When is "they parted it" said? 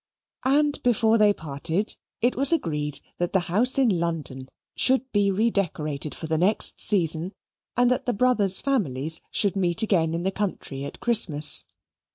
1.19-2.35